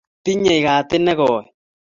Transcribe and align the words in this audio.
Tinyei 0.23 0.61
gatit 0.65 1.03
negooy 1.05 1.45